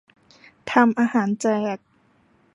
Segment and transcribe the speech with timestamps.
[0.71, 1.77] ทำอาหารแจก